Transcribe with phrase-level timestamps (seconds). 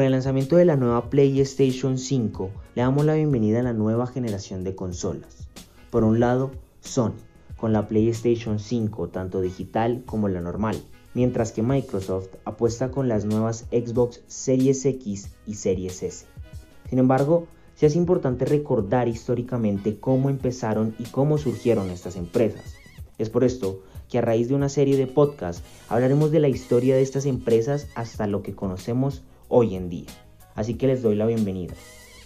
[0.00, 4.06] Con el lanzamiento de la nueva PlayStation 5, le damos la bienvenida a la nueva
[4.06, 5.46] generación de consolas.
[5.90, 7.12] Por un lado, Sony,
[7.58, 10.82] con la PlayStation 5, tanto digital como la normal,
[11.12, 16.24] mientras que Microsoft apuesta con las nuevas Xbox Series X y Series S.
[16.88, 22.74] Sin embargo, se es importante recordar históricamente cómo empezaron y cómo surgieron estas empresas.
[23.18, 26.96] Es por esto que a raíz de una serie de podcasts hablaremos de la historia
[26.96, 30.08] de estas empresas hasta lo que conocemos hoy en día.
[30.54, 31.74] Así que les doy la bienvenida.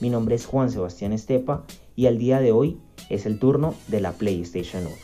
[0.00, 1.64] Mi nombre es Juan Sebastián Estepa
[1.96, 2.78] y al día de hoy
[3.10, 4.94] es el turno de la PlayStation 1.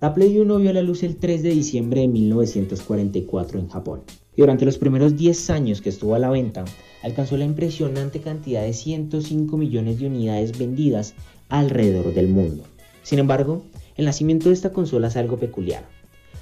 [0.00, 4.00] La Play 1 vio la luz el 3 de diciembre de 1944 en Japón.
[4.34, 6.64] Y durante los primeros 10 años que estuvo a la venta,
[7.02, 11.14] alcanzó la impresionante cantidad de 105 millones de unidades vendidas
[11.50, 12.64] alrededor del mundo.
[13.02, 13.62] Sin embargo,
[13.96, 15.84] el nacimiento de esta consola es algo peculiar,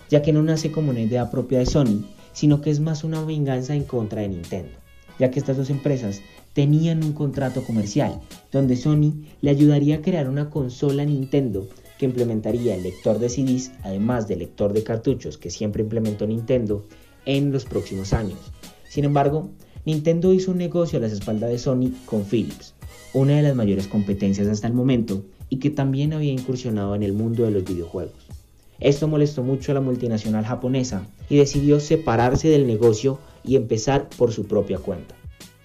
[0.09, 2.05] ya que no nace como una idea propia de Sony,
[2.39, 4.71] sino que es más una venganza en contra de Nintendo,
[5.19, 6.21] ya que estas dos empresas
[6.53, 8.21] tenían un contrato comercial,
[8.53, 11.67] donde Sony le ayudaría a crear una consola Nintendo
[11.99, 16.87] que implementaría el lector de CDs, además del lector de cartuchos que siempre implementó Nintendo,
[17.27, 18.39] en los próximos años.
[18.89, 19.51] Sin embargo,
[19.85, 22.73] Nintendo hizo un negocio a las espaldas de Sony con Philips,
[23.15, 27.15] una de las mayores competencias hasta el momento, y que también había incursionado en el
[27.15, 28.28] mundo de los videojuegos.
[28.81, 34.33] Esto molestó mucho a la multinacional japonesa y decidió separarse del negocio y empezar por
[34.33, 35.17] su propia cuenta.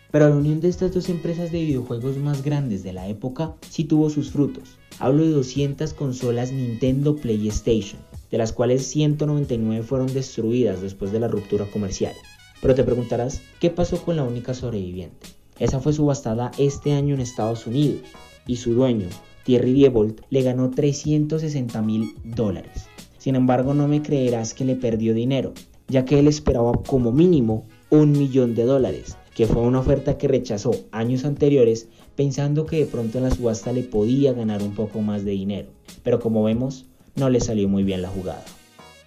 [0.09, 3.83] Pero la unión de estas dos empresas de videojuegos más grandes de la época sí
[3.83, 4.77] tuvo sus frutos.
[4.99, 7.99] Hablo de 200 consolas Nintendo PlayStation,
[8.31, 12.13] de las cuales 199 fueron destruidas después de la ruptura comercial.
[12.61, 15.27] Pero te preguntarás, ¿qué pasó con la única sobreviviente?
[15.59, 18.01] Esa fue subastada este año en Estados Unidos
[18.47, 19.07] y su dueño,
[19.43, 22.87] Thierry Diebold le ganó 360 mil dólares.
[23.23, 25.53] Sin embargo, no me creerás que le perdió dinero,
[25.87, 30.27] ya que él esperaba como mínimo un millón de dólares, que fue una oferta que
[30.27, 34.99] rechazó años anteriores pensando que de pronto en la subasta le podía ganar un poco
[34.99, 35.69] más de dinero.
[36.03, 36.85] Pero como vemos,
[37.15, 38.43] no le salió muy bien la jugada.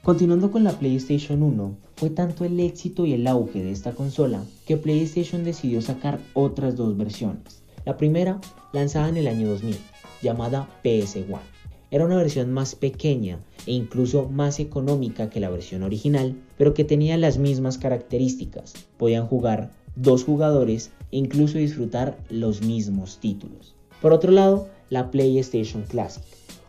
[0.03, 4.43] Continuando con la PlayStation 1, fue tanto el éxito y el auge de esta consola
[4.66, 7.62] que PlayStation decidió sacar otras dos versiones.
[7.84, 8.41] La primera,
[8.72, 9.76] lanzada en el año 2000,
[10.22, 11.56] llamada PS1.
[11.91, 16.84] Era una versión más pequeña e incluso más económica que la versión original, pero que
[16.84, 18.74] tenía las mismas características.
[18.97, 23.75] Podían jugar dos jugadores e incluso disfrutar los mismos títulos.
[24.02, 26.25] Por otro lado, la PlayStation Classic,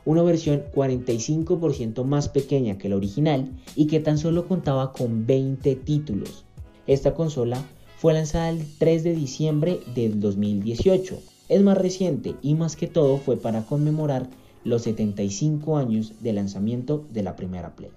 [0.05, 5.75] una versión 45% más pequeña que la original y que tan solo contaba con 20
[5.77, 6.45] títulos.
[6.85, 7.61] Esta consola
[7.97, 11.17] fue lanzada el 3 de diciembre del 2018
[11.49, 14.27] es más reciente y más que todo fue para conmemorar
[14.63, 17.91] los 75 años de lanzamiento de la primera Play.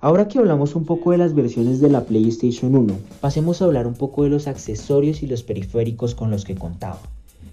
[0.00, 3.86] Ahora que hablamos un poco de las versiones de la PlayStation 1, pasemos a hablar
[3.86, 6.98] un poco de los accesorios y los periféricos con los que contaba.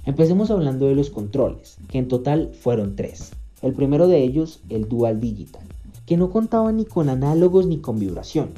[0.05, 3.33] Empecemos hablando de los controles, que en total fueron tres.
[3.61, 5.61] El primero de ellos, el Dual Digital,
[6.07, 8.49] que no contaba ni con análogos ni con vibración,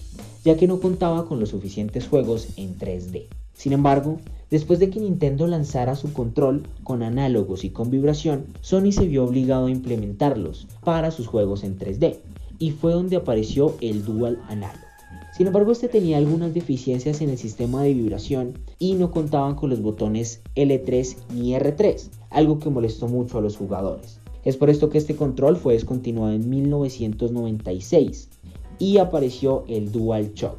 [0.46, 3.28] ya que no contaba con los suficientes juegos en 3D.
[3.54, 4.20] Sin embargo,
[4.52, 9.24] después de que Nintendo lanzara su control con análogos y con vibración, Sony se vio
[9.24, 12.18] obligado a implementarlos para sus juegos en 3D,
[12.60, 14.92] y fue donde apareció el Dual Analog.
[15.36, 19.72] Sin embargo, este tenía algunas deficiencias en el sistema de vibración y no contaban con
[19.72, 24.20] los botones L3 ni R3, algo que molestó mucho a los jugadores.
[24.44, 28.30] Es por esto que este control fue descontinuado en 1996
[28.78, 30.58] y apareció el Dual Shock,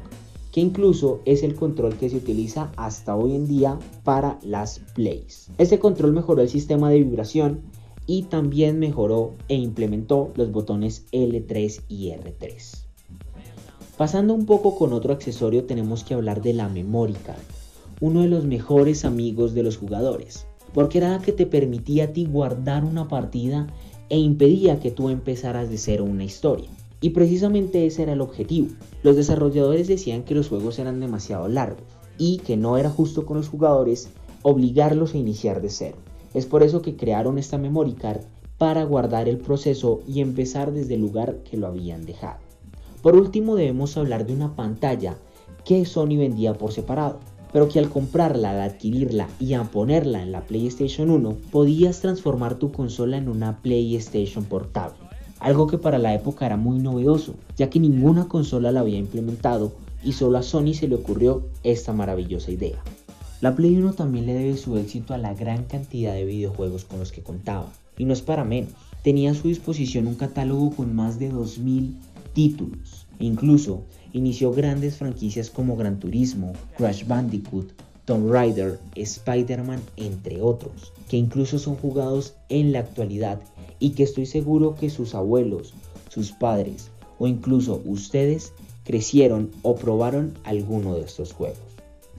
[0.53, 5.49] que incluso es el control que se utiliza hasta hoy en día para las plays.
[5.57, 7.61] Este control mejoró el sistema de vibración
[8.05, 12.85] y también mejoró e implementó los botones L3 y R3.
[13.97, 17.41] Pasando un poco con otro accesorio tenemos que hablar de la memory card,
[17.99, 22.07] uno de los mejores amigos de los jugadores, porque era la que te permitía a
[22.13, 23.65] ti guardar una partida
[24.09, 26.69] e impedía que tú empezaras de cero una historia.
[27.03, 28.69] Y precisamente ese era el objetivo.
[29.03, 31.83] Los desarrolladores decían que los juegos eran demasiado largos
[32.17, 34.07] y que no era justo con los jugadores
[34.41, 35.97] obligarlos a iniciar de cero.
[36.33, 38.21] Es por eso que crearon esta memory card
[38.57, 42.39] para guardar el proceso y empezar desde el lugar que lo habían dejado.
[43.01, 45.17] Por último debemos hablar de una pantalla
[45.65, 47.19] que Sony vendía por separado,
[47.51, 52.55] pero que al comprarla, al adquirirla y a ponerla en la PlayStation 1 podías transformar
[52.55, 55.12] tu consola en una PlayStation portable
[55.43, 59.73] algo que para la época era muy novedoso, ya que ninguna consola la había implementado
[60.01, 62.81] y solo a Sony se le ocurrió esta maravillosa idea.
[63.41, 66.99] La Play 1 también le debe su éxito a la gran cantidad de videojuegos con
[66.99, 68.71] los que contaba, y no es para menos.
[69.03, 71.93] Tenía a su disposición un catálogo con más de 2.000
[72.33, 77.69] títulos, e incluso inició grandes franquicias como Gran Turismo, Crash Bandicoot,
[78.05, 83.39] Tomb Raider, Spider-Man, entre otros, que incluso son jugados en la actualidad
[83.79, 85.73] y que estoy seguro que sus abuelos,
[86.09, 88.51] sus padres o incluso ustedes
[88.83, 91.59] crecieron o probaron alguno de estos juegos.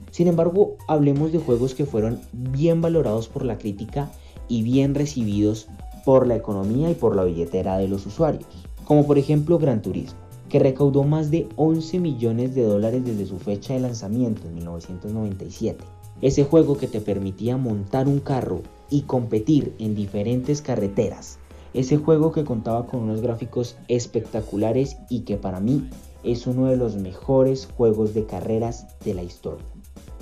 [0.09, 4.11] Sin embargo, hablemos de juegos que fueron bien valorados por la crítica
[4.47, 5.67] y bien recibidos
[6.03, 8.45] por la economía y por la billetera de los usuarios,
[8.85, 10.24] como por ejemplo Gran Turismo
[10.55, 15.83] que recaudó más de 11 millones de dólares desde su fecha de lanzamiento en 1997.
[16.21, 21.39] Ese juego que te permitía montar un carro y competir en diferentes carreteras.
[21.73, 25.89] Ese juego que contaba con unos gráficos espectaculares y que para mí
[26.23, 29.65] es uno de los mejores juegos de carreras de la historia.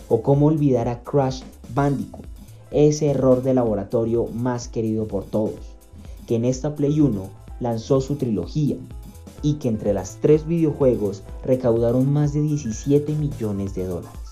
[0.10, 1.44] O cómo olvidar a Crash
[1.76, 2.26] Bandicoot,
[2.72, 5.60] ese error de laboratorio más querido por todos,
[6.26, 7.22] que en esta Play 1
[7.60, 8.78] lanzó su trilogía
[9.44, 14.24] y que entre las tres videojuegos recaudaron más de 17 millones de dólares.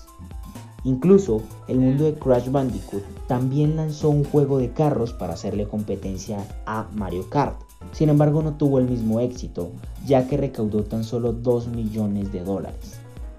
[0.84, 6.44] Incluso el mundo de Crash Bandicoot también lanzó un juego de carros para hacerle competencia
[6.66, 7.56] a Mario Kart.
[7.92, 9.70] Sin embargo no tuvo el mismo éxito,
[10.04, 12.98] ya que recaudó tan solo 2 millones de dólares.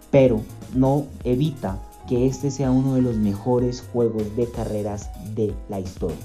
[0.09, 0.41] Pero
[0.73, 6.17] no evita que este sea uno de los mejores juegos de carreras de la historia.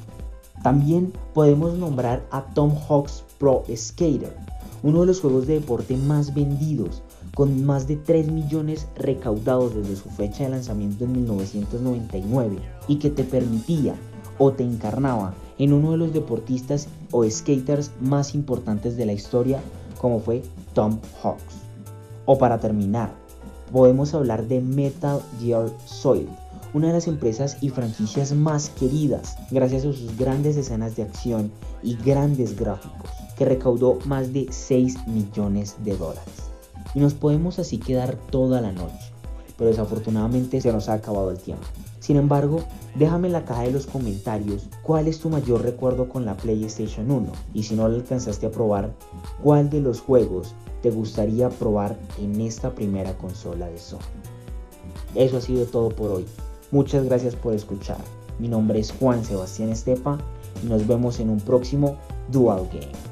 [0.62, 4.36] También podemos nombrar a Tom Hawk's Pro Skater,
[4.82, 7.02] uno de los juegos de deporte más vendidos,
[7.34, 12.58] con más de 3 millones recaudados desde su fecha de lanzamiento en 1999
[12.88, 13.94] y que te permitía
[14.38, 19.60] o te encarnaba en uno de los deportistas o skaters más importantes de la historia
[20.00, 20.42] como fue
[20.74, 21.56] Tom Hawks.
[22.24, 23.10] O para terminar,
[23.72, 26.28] podemos hablar de Metal Gear Solid,
[26.74, 31.50] una de las empresas y franquicias más queridas gracias a sus grandes escenas de acción
[31.82, 36.34] y grandes gráficos que recaudó más de 6 millones de dólares.
[36.94, 39.12] Y nos podemos así quedar toda la noche,
[39.56, 41.64] pero desafortunadamente se nos ha acabado el tiempo.
[42.00, 42.60] Sin embargo,
[42.94, 47.10] déjame en la caja de los comentarios cuál es tu mayor recuerdo con la PlayStation
[47.10, 48.94] 1 y si no la alcanzaste a probar,
[49.42, 53.98] cuál de los juegos te gustaría probar en esta primera consola de Sony.
[55.14, 56.26] Eso ha sido todo por hoy.
[56.70, 57.98] Muchas gracias por escuchar.
[58.38, 60.18] Mi nombre es Juan Sebastián Estepa
[60.62, 61.96] y nos vemos en un próximo
[62.30, 63.07] Dual Game.